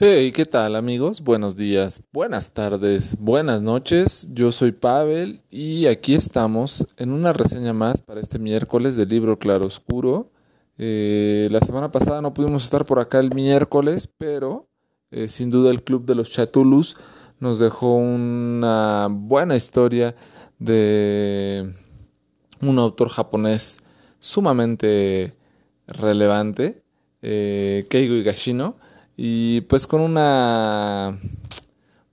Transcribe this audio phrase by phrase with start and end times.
[0.00, 1.22] Hey, ¿qué tal amigos?
[1.22, 4.28] Buenos días, buenas tardes, buenas noches.
[4.32, 9.40] Yo soy Pavel y aquí estamos en una reseña más para este miércoles del libro
[9.40, 10.30] Claroscuro.
[10.76, 14.68] Eh, la semana pasada no pudimos estar por acá el miércoles, pero
[15.10, 16.96] eh, sin duda el Club de los Chatulus
[17.40, 20.14] nos dejó una buena historia
[20.60, 21.72] de
[22.60, 23.78] un autor japonés
[24.20, 25.34] sumamente
[25.88, 26.84] relevante,
[27.20, 28.76] eh, Keigo Higashino
[29.20, 31.18] y pues con una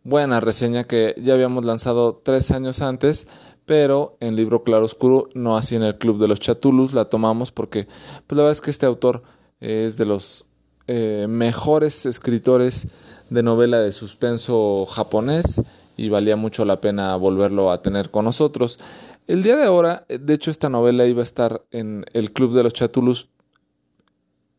[0.04, 3.28] buena reseña que ya habíamos lanzado tres años antes,
[3.68, 7.88] pero en libro claroscuro, no así en el Club de los Chatulus, la tomamos porque
[8.26, 9.22] pues la verdad es que este autor
[9.59, 10.48] es de los
[10.88, 12.88] eh, mejores escritores
[13.30, 15.62] de novela de suspenso japonés
[15.98, 18.80] y valía mucho la pena volverlo a tener con nosotros.
[19.28, 22.64] El día de ahora, de hecho, esta novela iba a estar en el Club de
[22.64, 23.30] los Chatulus.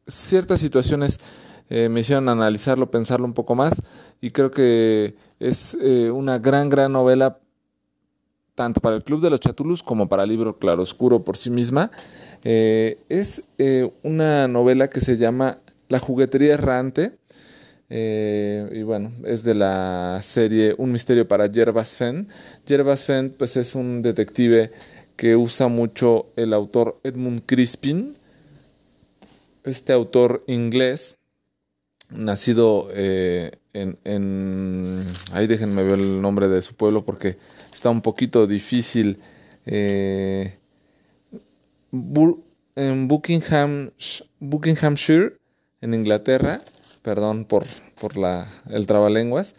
[0.06, 1.18] Ciertas situaciones
[1.68, 3.82] eh, me hicieron analizarlo, pensarlo un poco más
[4.20, 7.40] y creo que es eh, una gran, gran novela
[8.54, 11.90] tanto para el Club de los Chatulus como para el libro Claroscuro por sí misma.
[12.42, 13.44] Eh, es
[14.02, 15.58] una novela que se llama
[15.88, 17.18] La juguetería errante.
[17.90, 22.28] y bueno, es de la serie Un misterio para Yerbas Fenn.
[22.64, 24.72] Yerbas Fenn pues es un detective
[25.16, 28.14] que usa mucho el autor Edmund Crispin,
[29.64, 31.18] este autor inglés
[32.10, 37.36] nacido eh, en, en, Ahí déjenme ver el nombre de su pueblo porque
[37.72, 39.18] está un poquito difícil.
[39.66, 40.58] Eh,
[42.76, 43.90] en Buckingham,
[44.38, 45.36] Buckinghamshire,
[45.80, 46.62] en Inglaterra.
[47.02, 47.64] Perdón por,
[48.00, 49.54] por la, el trabalenguas.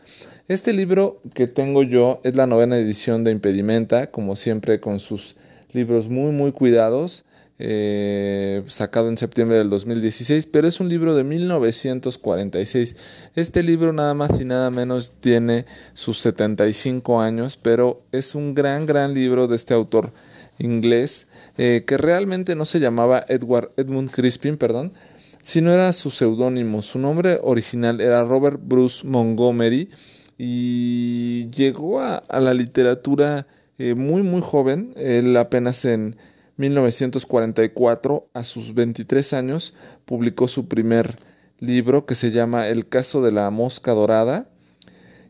[0.47, 5.35] Este libro que tengo yo es la novena edición de Impedimenta, como siempre con sus
[5.73, 7.25] libros muy muy cuidados.
[7.59, 12.95] Eh, sacado en septiembre del 2016, pero es un libro de 1946.
[13.35, 18.85] Este libro nada más y nada menos tiene sus 75 años, pero es un gran,
[18.85, 20.13] gran libro de este autor
[20.59, 24.93] inglés eh, que realmente no se llamaba Edward Edmund Crispin, perdón,
[25.41, 26.83] sino era su seudónimo.
[26.83, 29.89] Su nombre original era Robert Bruce Montgomery
[30.37, 33.47] y llegó a, la literatura
[33.79, 34.93] eh, muy, muy joven.
[34.95, 36.17] Él apenas en
[36.57, 39.73] 1944, a sus 23 años,
[40.05, 41.15] publicó su primer
[41.59, 44.49] libro que se llama El caso de la mosca dorada.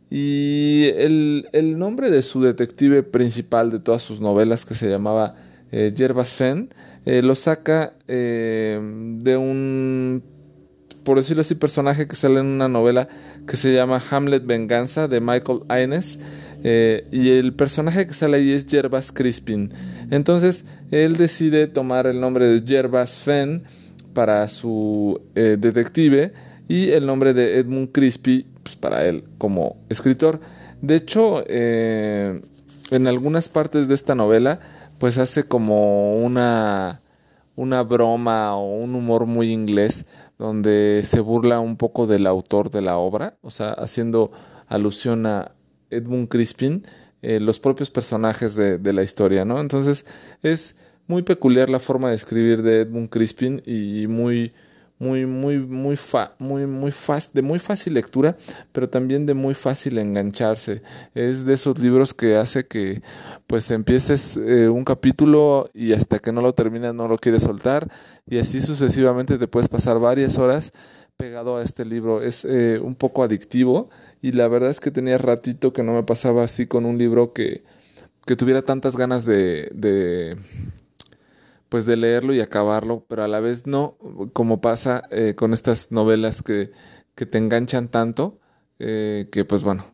[0.10, 5.36] Y el, nombre de su detective principal de todas sus novelas, que se llamaba
[5.72, 6.70] eh, Yerbas Fenn,
[7.06, 8.80] eh, lo saca eh,
[9.20, 10.24] de un,
[11.04, 13.10] por decirlo así, personaje que sale en una novela
[13.46, 16.20] que se llama Hamlet Venganza de Michael Innes.
[16.64, 19.70] y el personaje que sale ahí es Yerbas Crispin.
[20.10, 23.64] Entonces, él decide tomar el nombre de Jervas Fenn
[24.14, 26.34] para su eh, detective
[26.68, 30.40] y el nombre de Edmund Crispy pues, para él como escritor.
[30.82, 32.42] De hecho, eh,
[32.92, 34.60] en algunas partes de esta novela,
[35.00, 37.02] pues hace como una,
[37.56, 40.06] una broma o un humor muy inglés
[40.38, 44.32] donde se burla un poco del autor de la obra, o sea, haciendo
[44.68, 45.52] alusión a
[45.90, 46.84] Edmund Crispin
[47.28, 49.60] eh, los propios personajes de, de, la historia, ¿no?
[49.60, 50.06] Entonces
[50.44, 50.76] es
[51.08, 54.54] muy peculiar la forma de escribir de Edmund Crispin y muy
[54.98, 58.38] muy muy muy fa, muy muy fácil de muy fácil lectura
[58.72, 60.82] pero también de muy fácil engancharse
[61.14, 63.02] es de esos libros que hace que
[63.46, 67.92] pues empieces eh, un capítulo y hasta que no lo terminas no lo quieres soltar
[68.26, 70.72] y así sucesivamente te puedes pasar varias horas
[71.18, 73.90] pegado a este libro es eh, un poco adictivo
[74.22, 77.34] y la verdad es que tenía ratito que no me pasaba así con un libro
[77.34, 77.64] que,
[78.26, 80.38] que tuviera tantas ganas de,
[81.70, 83.98] pues de leerlo y acabarlo, pero a la vez no,
[84.34, 86.72] como pasa eh, con estas novelas que,
[87.16, 88.40] que, te enganchan tanto,
[88.80, 89.86] eh, que pues bueno,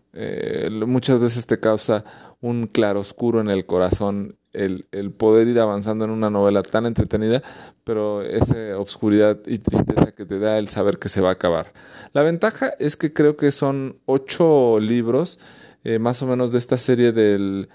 [0.85, 2.03] muchas veces te causa
[2.41, 7.41] un claroscuro en el corazón el, poder ir avanzando en una novela tan entretenida,
[7.83, 11.73] pero esa obscuridad y tristeza que te da el saber que se va a acabar.
[12.13, 15.39] La ventaja es que creo que son ocho libros,
[15.83, 17.67] eh, más o menos de esta serie del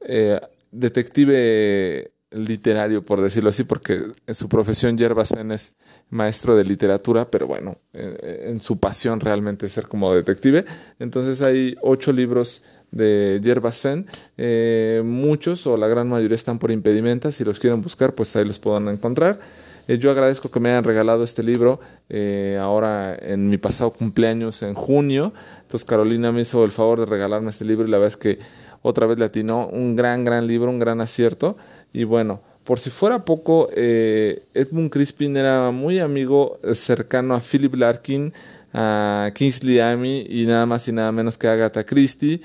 [0.00, 5.74] eh, detective literario, por decirlo así, porque en su profesión Yerbas Fenn es
[6.10, 10.66] maestro de literatura, pero bueno, en su pasión realmente es ser como detective.
[10.98, 14.06] Entonces hay ocho libros de Yerbas Fenn.
[14.36, 17.32] Eh, muchos o la gran mayoría están por impedimenta.
[17.32, 19.38] Si los quieren buscar, pues ahí los puedan encontrar.
[19.86, 24.62] Eh, yo agradezco que me hayan regalado este libro eh, ahora en mi pasado cumpleaños
[24.62, 25.32] en junio.
[25.62, 28.38] Entonces Carolina me hizo el favor de regalarme este libro y la verdad es que
[28.82, 31.56] otra vez le atinó un gran, gran libro, un gran acierto.
[31.92, 38.32] Y bueno, por si fuera poco, Edmund Crispin era muy amigo cercano a Philip Larkin,
[38.74, 42.42] a Kingsley Amy y nada más y nada menos que Agatha Christie.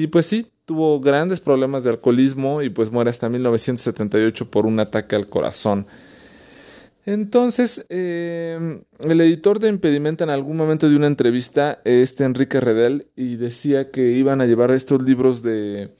[0.00, 4.80] Y pues sí, tuvo grandes problemas de alcoholismo y pues muere hasta 1978 por un
[4.80, 5.86] ataque al corazón.
[7.04, 13.08] Entonces, eh, el editor de Impedimenta en algún momento de una entrevista, este Enrique Redel,
[13.14, 15.94] y decía que iban a llevar estos libros de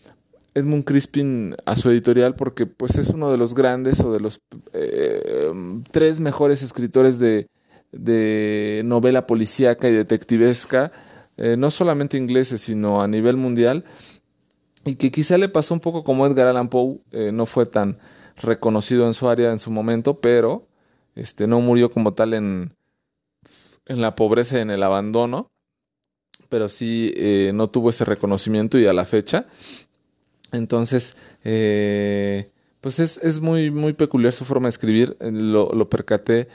[0.55, 4.41] Edmund Crispin a su editorial porque pues es uno de los grandes o de los
[4.73, 5.53] eh,
[5.91, 10.91] tres mejores escritores de novela policíaca y detectivesca,
[11.41, 13.85] eh, no solamente ingleses, sino a nivel mundial,
[14.85, 17.01] y que quizá le pasó un poco como Edgar Allan Poe,
[17.33, 17.99] no fue tan
[18.43, 20.67] reconocido en su área en su momento, pero
[21.15, 22.75] este, no murió como tal en,
[23.87, 25.51] en la pobreza y en el abandono,
[26.49, 29.47] pero sí eh, no tuvo ese reconocimiento y a la fecha.
[30.53, 32.51] Entonces, eh,
[32.81, 35.17] pues es, es, muy, muy peculiar su forma de escribir.
[35.21, 36.49] Eh, lo, lo percaté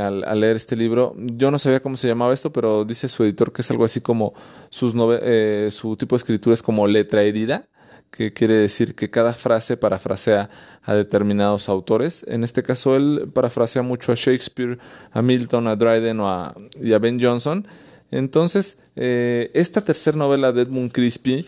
[0.00, 1.14] al, al, leer este libro.
[1.16, 4.00] Yo no sabía cómo se llamaba esto, pero dice su editor que es algo así
[4.00, 4.34] como
[4.70, 7.68] sus su tipo de escritura es como letra herida
[8.10, 10.50] que quiere decir que cada frase parafrasea
[10.82, 12.24] a determinados autores.
[12.28, 14.78] En este caso, él parafrasea mucho a Shakespeare,
[15.12, 17.66] a Milton, a Dryden o a, y a Ben Jonson.
[18.10, 21.46] Entonces, eh, esta tercera novela de Edmund Crispy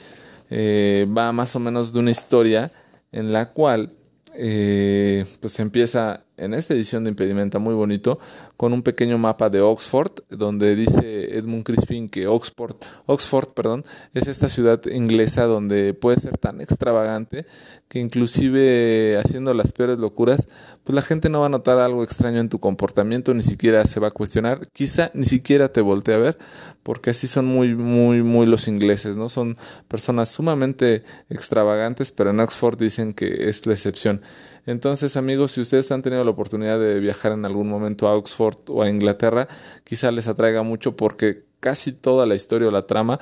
[0.51, 2.71] eh, va más o menos de una historia
[3.13, 3.93] en la cual
[4.35, 8.19] eh, pues empieza en esta edición de Impedimenta muy bonito
[8.61, 12.77] con un pequeño mapa de Oxford donde dice Edmund Crispin que Oxford,
[13.07, 17.47] Oxford perdón, es esta ciudad inglesa donde puede ser tan extravagante
[17.89, 20.47] que inclusive haciendo las peores locuras
[20.85, 23.99] pues la gente no va a notar algo extraño en tu comportamiento ni siquiera se
[23.99, 26.39] va a cuestionar quizá ni siquiera te voltee a ver
[26.83, 29.57] porque así son muy muy muy los ingleses no son
[29.89, 34.21] personas sumamente extravagantes pero en Oxford dicen que es la excepción.
[34.67, 38.50] Entonces, amigos, si ustedes han tenido la oportunidad de viajar en algún momento a Oxford
[38.69, 39.49] o a Inglaterra,
[39.85, 43.21] quizá les atraiga mucho porque casi toda la historia o la trama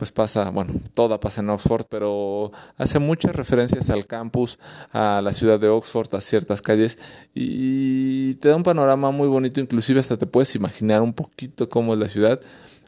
[0.00, 4.58] pues pasa, bueno, toda pasa en Oxford, pero hace muchas referencias al campus,
[4.92, 6.96] a la ciudad de Oxford, a ciertas calles,
[7.34, 11.92] y te da un panorama muy bonito, inclusive hasta te puedes imaginar un poquito cómo
[11.92, 12.40] es la ciudad.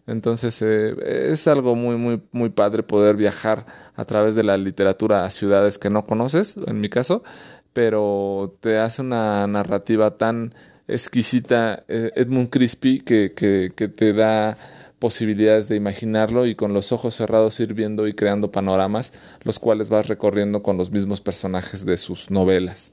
[0.07, 0.95] Entonces eh,
[1.31, 5.77] es algo muy, muy, muy padre poder viajar a través de la literatura a ciudades
[5.77, 7.23] que no conoces, en mi caso,
[7.75, 10.55] pero te hace una narrativa tan
[10.93, 13.31] exquisita eh, Edmund Crispy que,
[13.75, 14.57] te da
[14.99, 19.13] posibilidades de imaginarlo y con los ojos cerrados ir viendo y creando panoramas,
[19.43, 22.93] los cuales vas recorriendo con los mismos personajes de sus novelas.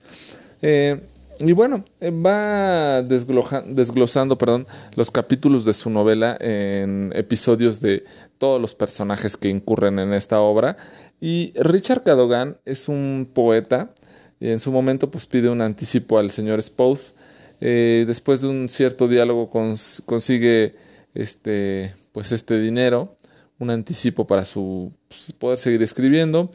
[0.62, 1.00] Eh,
[1.40, 8.04] y bueno, eh, va desglosando perdón, los capítulos de su novela en episodios de
[8.38, 10.76] todos los personajes que incurren en esta obra.
[11.22, 13.94] Y Richard Cadogan es un poeta
[14.40, 17.14] y en su momento pues pide un anticipo al señor Spouth.
[17.62, 20.76] Eh, después de un cierto diálogo consigue
[21.14, 23.16] este, pues este dinero,
[23.60, 26.50] un anticipo para su pues, poder seguir escribiendo.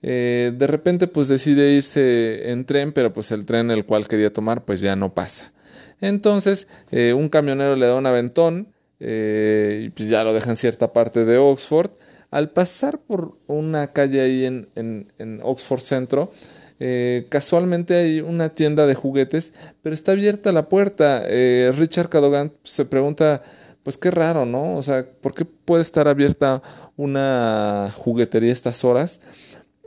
[0.00, 4.32] Eh, de repente pues decide irse en tren, pero pues el tren el cual quería
[4.32, 5.52] tomar pues ya no pasa.
[6.00, 8.68] Entonces eh, un camionero le da un aventón
[9.00, 11.90] y pues ya lo deja en cierta parte de Oxford.
[12.30, 16.32] Al pasar por una calle ahí en, en Oxford Centro,
[16.80, 21.22] eh, casualmente hay una tienda de juguetes, pero está abierta la puerta.
[21.26, 23.42] Eh, Richard Cadogan se pregunta,
[23.82, 24.76] pues qué raro, ¿no?
[24.76, 26.62] O sea, ¿por qué puede estar abierta
[26.96, 29.20] una juguetería a estas horas?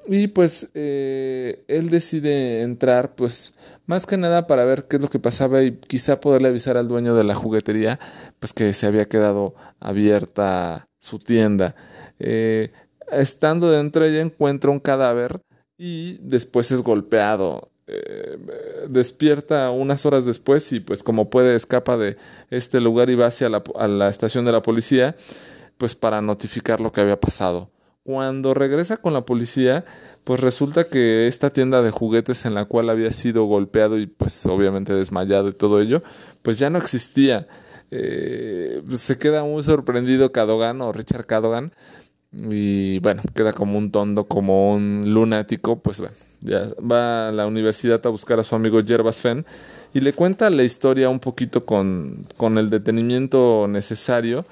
[0.07, 3.53] Y pues eh, él decide entrar, pues
[3.85, 6.87] más que nada para ver qué es lo que pasaba y quizá poderle avisar al
[6.87, 7.99] dueño de la juguetería,
[8.39, 11.75] pues que se había quedado abierta su tienda.
[13.11, 15.41] estando dentro ella encuentra un cadáver
[15.83, 17.71] y después es golpeado.
[17.87, 18.37] Eh,
[18.87, 22.17] despierta unas horas después y pues como puede escapa de
[22.51, 25.15] este lugar y va hacia la, la estación de la policía
[25.77, 27.71] pues para notificar lo que había pasado.
[28.03, 29.83] Cuando regresa con la policía,
[30.23, 34.45] pues resulta que esta tienda de juguetes en la cual había sido golpeado y pues
[34.45, 36.03] obviamente desmayado y todo ello,
[36.43, 37.47] pues ya no existía.
[37.89, 41.73] Eh, se queda muy sorprendido Cadogan o Richard Cadogan
[42.33, 47.45] y bueno, queda como un tondo, como un lunático, pues bueno, ya va a la
[47.45, 49.45] universidad a buscar a su amigo Jervas Fenn
[49.93, 54.45] y le cuenta la historia un poquito con, con el detenimiento necesario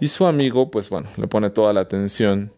[0.00, 2.52] y su amigo, pues bueno, le pone toda la atención.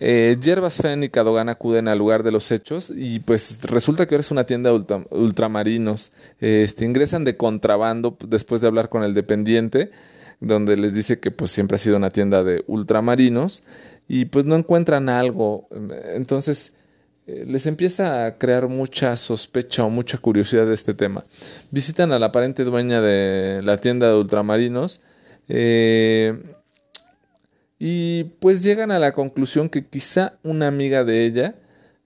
[0.00, 4.14] Eh, Jervas Fenn y Cadogan acuden al lugar de los hechos y pues resulta que
[4.14, 6.12] ahora es una tienda de ultramarinos.
[6.40, 9.90] Este, ingresan de contrabando después de hablar con el dependiente
[10.40, 13.64] donde les dice que pues siempre ha sido una tienda de ultramarinos
[14.08, 15.68] y pues no encuentran algo.
[16.14, 16.72] Entonces
[17.26, 21.24] eh, les empieza a crear mucha sospecha o mucha curiosidad de este tema.
[21.70, 25.02] Visitan a la aparente dueña de la tienda de ultramarinos
[25.48, 26.40] eh,
[27.78, 31.54] y pues llegan a la conclusión que quizá una amiga de ella,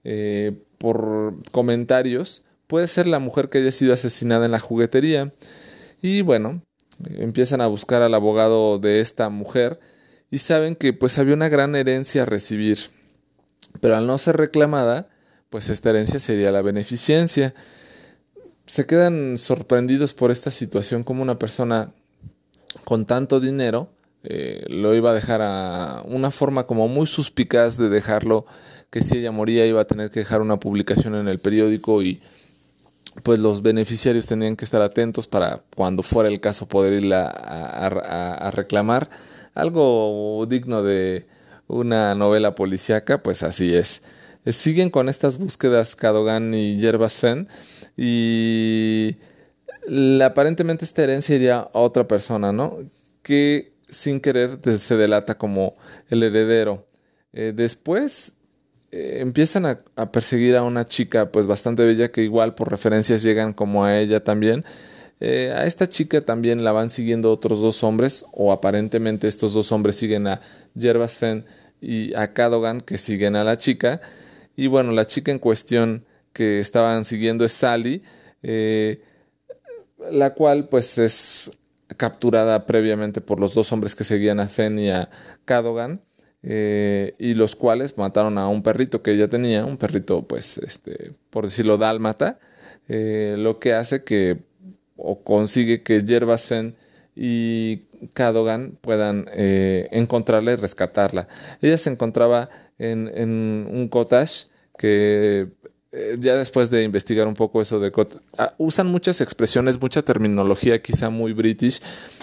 [0.03, 5.31] eh, por comentarios, puede ser la mujer que haya sido asesinada en la juguetería.
[6.01, 6.61] Y bueno,
[7.05, 9.79] empiezan a buscar al abogado de esta mujer
[10.31, 12.77] y saben que pues había una gran herencia a recibir.
[13.81, 15.09] Pero al no ser reclamada,
[15.49, 17.53] pues esta herencia sería la beneficencia.
[18.65, 21.91] Se quedan sorprendidos por esta situación como una persona
[22.85, 23.89] con tanto dinero
[24.25, 28.45] eh, lo iba a dejar a una forma como muy suspicaz de dejarlo,
[28.89, 32.21] que si ella moría iba a tener que dejar una publicación en el periódico y
[33.21, 38.51] pues los beneficiarios tenían que estar atentos para cuando fuera el caso poder ir a
[38.53, 39.09] reclamar
[39.53, 41.27] algo digno de
[41.67, 44.01] una novela policíaca, pues así es.
[44.45, 47.47] Siguen con estas búsquedas Cadogan y Yerbas Fenn
[47.95, 49.15] y
[50.21, 52.79] aparentemente esta herencia iría a otra persona, ¿no?
[53.21, 55.75] Que sin querer se delata como
[56.09, 56.85] el heredero.
[57.31, 58.33] Eh, después
[58.93, 63.53] eh, empiezan a, perseguir a una chica pues bastante bella que igual por referencias llegan
[63.53, 64.63] como a ella también.
[65.21, 69.95] a esta chica también la van siguiendo otros dos hombres o aparentemente estos dos hombres
[69.95, 70.41] siguen a
[70.75, 71.45] Yerbas Fenn
[71.81, 74.01] y a Cadogan que siguen a la chica.
[74.55, 78.03] Y bueno, la chica en cuestión que estaban siguiendo es Sally,
[78.41, 79.01] eh,
[80.11, 81.51] la cual pues es
[81.97, 85.09] capturada previamente por los dos hombres que seguían a Fenn y a
[85.45, 86.01] Cadogan.
[86.45, 91.13] Eh, y los cuales mataron a un perrito que ella tenía, un perrito, pues, este,
[91.29, 92.39] por decirlo, dálmata,
[92.89, 94.39] eh, lo que hace que,
[94.97, 96.75] o consigue que Yerbas Fenn
[97.15, 97.83] y
[98.13, 101.27] Cadogan puedan encontrarla y rescatarla.
[101.61, 104.47] Ella se encontraba en, un cottage
[104.77, 105.47] que
[105.91, 110.01] eh, ya después de investigar un poco eso de cottage, ah, usan muchas expresiones, mucha
[110.01, 111.81] terminología quizá muy british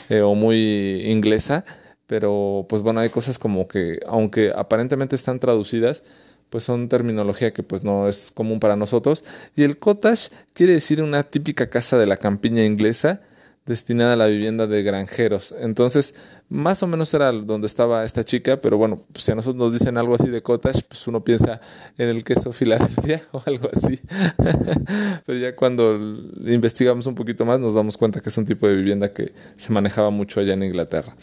[0.09, 1.65] eh, o muy inglesa,
[2.11, 6.03] pero pues bueno, hay cosas como que aunque aparentemente están traducidas,
[6.49, 9.23] pues son terminología que pues no es común para nosotros.
[9.55, 13.21] Y el cottage quiere decir una típica casa de la campiña inglesa
[13.71, 15.55] destinada a la vivienda de granjeros.
[15.59, 16.15] Entonces,
[16.51, 19.73] más o menos era donde estaba esta chica, pero bueno, pues si a nosotros nos
[19.73, 21.61] dicen algo así de cottage, pues uno piensa
[21.97, 24.01] en el queso Filadelfia o algo así.
[25.25, 25.95] pero ya cuando
[26.45, 29.73] investigamos un poquito más nos damos cuenta que es un tipo de vivienda que se
[29.73, 31.15] manejaba mucho allá en Inglaterra.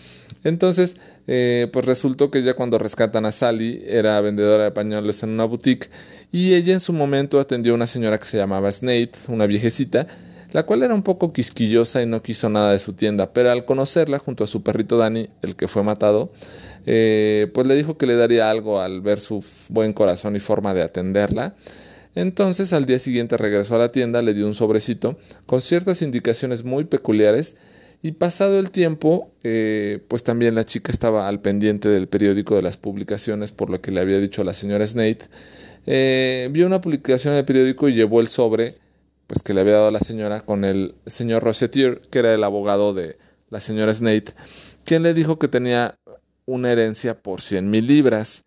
[0.45, 0.95] Entonces,
[1.27, 5.43] eh, pues resultó que ya cuando rescatan a Sally, era vendedora de pañuelos en una
[5.43, 5.89] boutique
[6.31, 10.07] y ella en su momento atendió a una señora que se llamaba Snape, una viejecita,
[10.57, 13.63] la cual era un poco quisquillosa y no quiso nada de su tienda, pero al
[13.63, 16.31] conocerla junto a su perrito Dani, el que fue matado,
[16.87, 20.73] eh, pues le dijo que le daría algo al ver su buen corazón y forma
[20.73, 21.53] de atenderla.
[22.15, 26.63] Entonces al día siguiente regresó a la tienda, le dio un sobrecito con ciertas indicaciones
[26.63, 27.57] muy peculiares
[28.01, 32.63] y pasado el tiempo, eh, pues también la chica estaba al pendiente del periódico de
[32.63, 35.27] las publicaciones por lo que le había dicho a la señora Snate.
[35.85, 38.86] Eh, vio una publicación en el periódico y llevó el sobre
[39.27, 42.93] pues que le había dado la señora con el señor Rossetier, que era el abogado
[42.93, 43.17] de
[43.49, 44.33] la señora Snate,
[44.83, 45.95] quien le dijo que tenía
[46.45, 48.45] una herencia por 100 mil libras,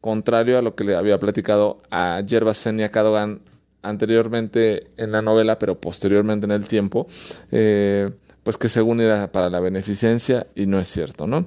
[0.00, 3.40] contrario a lo que le había platicado a Yerbas Fenia Cadogan
[3.82, 7.06] anteriormente en la novela, pero posteriormente en el tiempo,
[7.52, 8.10] eh,
[8.42, 11.46] pues que según era para la beneficencia y no es cierto, ¿no?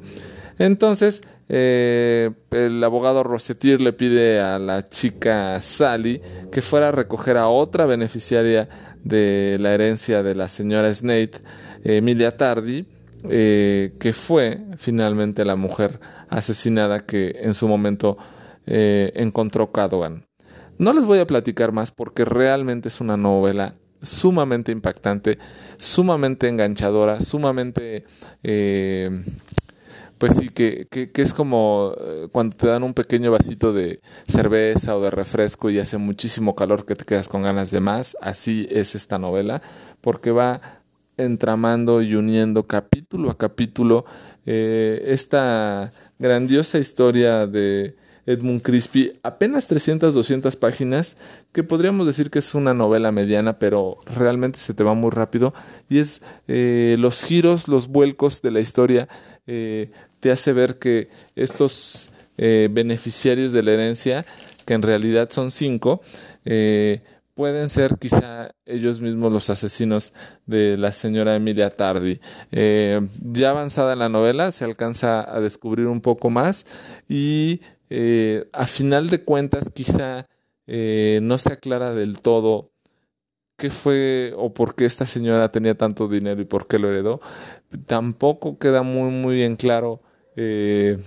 [0.60, 7.38] Entonces, eh, el abogado Rossetier le pide a la chica Sally que fuera a recoger
[7.38, 8.68] a otra beneficiaria
[9.04, 11.40] de la herencia de la señora Snate,
[11.86, 12.86] Emilia Tardy,
[13.30, 18.18] eh, que fue finalmente la mujer asesinada que en su momento
[18.68, 20.26] eh, encontró Cadogan.
[20.78, 25.40] No les voy a platicar más porque realmente es una novela sumamente impactante,
[25.78, 28.06] sumamente enganchadora, sumamente
[30.20, 34.02] pues sí, que, que, que, es como eh, cuando te dan un pequeño vasito de
[34.28, 38.18] cerveza o de refresco y hace muchísimo calor que te quedas con ganas de más.
[38.22, 39.62] Así es esta novela,
[40.02, 40.62] porque va
[41.18, 44.06] entramando y uniendo capítulo a capítulo
[44.46, 47.96] eh, esta grandiosa historia de
[48.26, 51.18] Edmund Crispy, apenas 300, 200 páginas,
[51.52, 55.54] que podríamos decir que es una novela mediana, pero realmente se te va muy rápido,
[55.90, 59.08] y es eh, los giros, los vuelcos de la historia
[59.48, 64.26] eh, te hace ver que estos eh, beneficiarios de la herencia,
[64.66, 66.02] que en realidad son cinco,
[66.46, 67.02] eh,
[67.34, 70.14] pueden ser quizá ellos mismos los asesinos
[70.46, 72.20] de la señora Emilia Tardi.
[72.52, 76.66] Eh, ya avanzada en la novela se alcanza a descubrir un poco más
[77.08, 77.62] y
[78.54, 80.28] a final de cuentas quizá
[80.72, 82.70] eh, no se aclara del todo
[83.58, 87.22] qué fue o por qué esta señora tenía tanto dinero y por qué lo heredó.
[87.88, 90.04] Tampoco queda muy, muy bien claro
[90.42, 90.98] eh,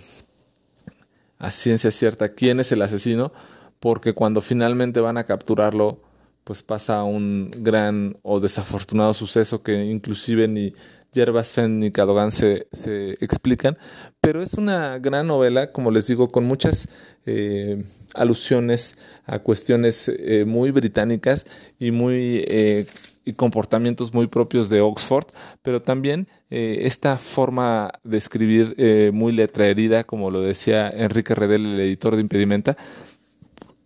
[1.38, 3.32] a ciencia cierta quién es el asesino,
[3.80, 6.02] porque cuando finalmente van a capturarlo,
[6.44, 10.74] pues pasa un gran o desafortunado suceso que inclusive ni
[11.12, 13.78] Yerbas Fenn ni Cadogan se, se, explican,
[14.20, 16.88] pero es una gran novela, como les digo, con muchas
[17.24, 17.84] eh,
[18.14, 21.46] alusiones a cuestiones eh, muy británicas
[21.78, 22.86] y muy eh,
[23.24, 25.26] y comportamientos muy propios de Oxford,
[25.62, 31.80] pero también esta forma de escribir muy letra herida, como lo decía Enrique Redel, el
[31.80, 32.76] editor de Impedimenta,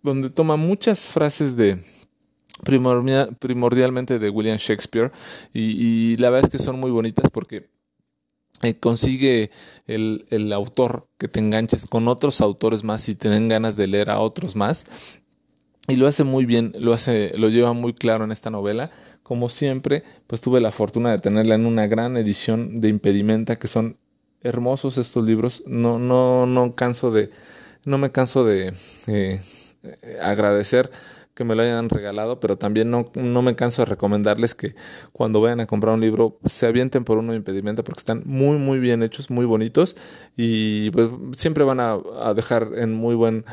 [0.01, 1.79] donde toma muchas frases de
[2.63, 5.11] primordialmente de William Shakespeare
[5.53, 7.69] y, la verdad es que son muy bonitas porque
[8.63, 9.51] eh, consigue
[9.85, 13.85] el, el, autor que te enganches con otros autores más y te den ganas de
[13.85, 14.85] leer a otros más
[15.87, 18.91] y lo hace muy bien, lo hace, lo lleva muy claro en esta novela.
[19.27, 23.67] Como siempre, pues tuve la fortuna de tenerla en una gran edición de Impedimenta, que
[23.67, 23.97] son
[24.41, 25.63] hermosos estos libros.
[25.67, 27.29] No, no, no canso de,
[27.85, 28.73] no me canso de
[29.07, 29.41] eh,
[30.21, 30.89] agradecer
[31.33, 34.75] que me lo hayan regalado, pero también no, no, me canso de recomendarles que
[35.11, 38.57] cuando vayan a comprar un libro se avienten por uno de impedimento porque están muy
[38.57, 39.97] muy bien hechos, muy bonitos
[40.35, 41.99] y pues siempre van a,
[42.33, 43.45] dejar en muy buen,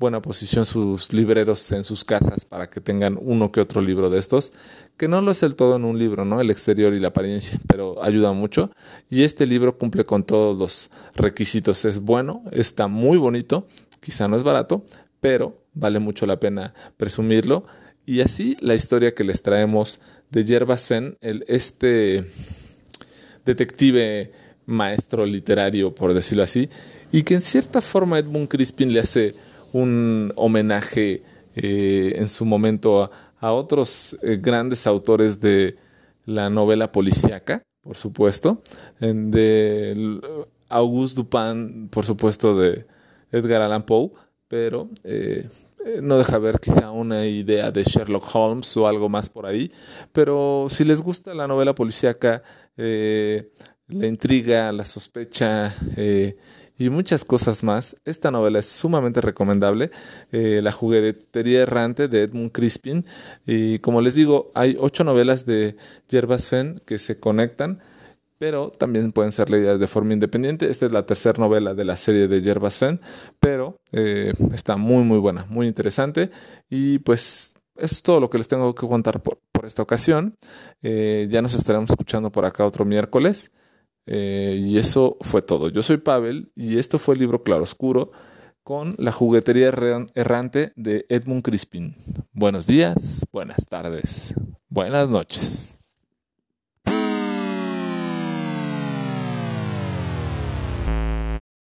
[0.00, 4.18] buena posición sus libreros en sus casas para que tengan uno que otro libro de
[4.18, 4.50] estos,
[4.96, 6.40] que no lo es el todo en un libro, ¿no?
[6.40, 8.70] El exterior y la apariencia, pero ayuda mucho
[9.10, 13.66] y este libro cumple con todos los requisitos, es bueno, está muy bonito,
[14.00, 14.86] quizá no es barato,
[15.20, 17.66] pero vale mucho la pena presumirlo.
[18.06, 22.24] Y así la historia que les traemos de Yerbas Fenn, el, este
[23.44, 24.32] detective
[24.64, 26.70] maestro literario, por decirlo así,
[27.12, 29.34] y que en cierta forma Edmund Crispin le hace
[29.72, 31.22] un homenaje
[31.54, 35.76] eh, en su momento a, otros eh, grandes autores de
[36.26, 38.62] la novela policíaca, por supuesto,
[39.00, 40.20] de
[40.68, 42.86] Auguste Dupin, por supuesto, de
[43.32, 44.10] Edgar Allan Poe,
[44.46, 45.48] pero eh,
[46.02, 49.72] no deja ver quizá una idea de Sherlock Holmes o algo más por ahí,
[50.12, 52.42] pero si les gusta la novela policíaca,
[52.76, 55.74] la intriga, la sospecha
[56.80, 59.90] y muchas cosas más, esta novela es sumamente recomendable,
[60.30, 63.04] La juguetería errante de Edmund Crispin,
[63.46, 65.76] y como les digo, hay ocho novelas de
[66.08, 67.80] Jervas Fenn que se conectan,
[68.40, 70.70] pero también pueden ser leídas de forma independiente.
[70.70, 72.98] Esta es la tercera novela de la serie de Yerbas Fenn,
[73.38, 76.30] pero eh, está muy muy buena, muy interesante
[76.70, 80.38] y pues es todo lo que les tengo que contar por, esta ocasión.
[80.80, 83.52] Eh, ya nos estaremos escuchando por acá otro miércoles.
[84.06, 85.68] Eh, y eso fue todo.
[85.68, 88.12] Yo soy Pavel y esto fue el libro Claroscuro
[88.62, 89.72] con la juguetería
[90.14, 91.96] errante de Edmund Crispin.
[92.32, 94.34] Buenos días, buenas tardes,
[94.68, 95.79] buenas noches.